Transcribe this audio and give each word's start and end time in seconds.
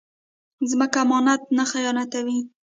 ځمکه 0.69 0.97
امانت 1.05 1.41
نه 1.57 1.63
خیانتوي 1.71 2.39